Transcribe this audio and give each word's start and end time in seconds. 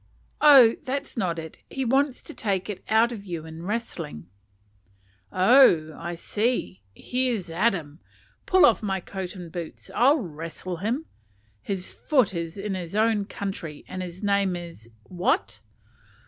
"Oh, 0.41 0.77
that's 0.81 1.15
not 1.15 1.37
it, 1.37 1.59
he 1.69 1.85
wants 1.85 2.23
to 2.23 2.33
take 2.33 2.71
it 2.71 2.83
out 2.89 3.11
of 3.11 3.23
you 3.23 3.43
wrestling." 3.47 4.25
"Oh, 5.31 5.93
I 5.95 6.15
see; 6.15 6.81
here's 6.95 7.51
at 7.51 7.75
him; 7.75 7.99
pull 8.47 8.65
off 8.65 8.81
my 8.81 8.99
coat 8.99 9.35
and 9.35 9.51
boots: 9.51 9.91
I'll 9.93 10.17
wrestle 10.17 10.77
him. 10.77 11.05
'His 11.61 11.93
foot 11.93 12.33
is 12.33 12.57
in 12.57 12.73
his 12.73 12.95
own 12.95 13.25
country, 13.25 13.85
and 13.87 14.01
his 14.01 14.23
name 14.23 14.55
is' 14.55 14.89
what?" 15.03 15.59